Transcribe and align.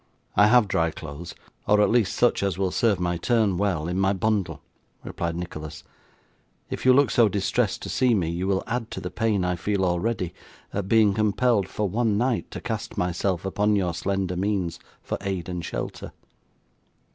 'I 0.35 0.47
have 0.47 0.67
dry 0.67 0.89
clothes, 0.89 1.35
or 1.67 1.79
at 1.79 1.91
least 1.91 2.15
such 2.15 2.41
as 2.41 2.57
will 2.57 2.71
serve 2.71 2.99
my 2.99 3.17
turn 3.17 3.55
well, 3.55 3.87
in 3.87 3.99
my 3.99 4.13
bundle,' 4.13 4.63
replied 5.03 5.35
Nicholas. 5.35 5.83
'If 6.71 6.87
you 6.87 6.93
look 6.93 7.11
so 7.11 7.29
distressed 7.29 7.83
to 7.83 7.89
see 7.89 8.15
me, 8.15 8.27
you 8.27 8.47
will 8.47 8.63
add 8.65 8.89
to 8.89 8.99
the 8.99 9.11
pain 9.11 9.45
I 9.45 9.55
feel 9.55 9.85
already, 9.85 10.33
at 10.73 10.87
being 10.89 11.13
compelled, 11.13 11.67
for 11.69 11.87
one 11.87 12.17
night, 12.17 12.49
to 12.49 12.59
cast 12.59 12.97
myself 12.97 13.45
upon 13.45 13.75
your 13.75 13.93
slender 13.93 14.35
means 14.35 14.79
for 15.03 15.19
aid 15.21 15.47
and 15.47 15.63
shelter. 15.63 16.11